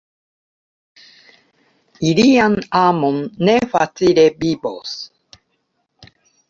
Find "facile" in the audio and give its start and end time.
3.75-4.27